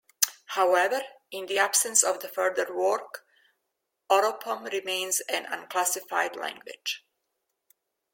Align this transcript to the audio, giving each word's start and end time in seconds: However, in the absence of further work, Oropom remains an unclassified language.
However, 0.55 1.03
in 1.29 1.45
the 1.45 1.59
absence 1.59 2.01
of 2.03 2.23
further 2.33 2.73
work, 2.75 3.23
Oropom 4.09 4.65
remains 4.73 5.19
an 5.29 5.45
unclassified 5.45 6.35
language. 6.35 7.05